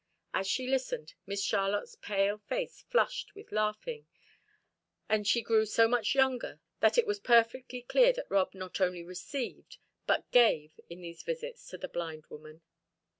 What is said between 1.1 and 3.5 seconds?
Miss Charlotte's pale face flushed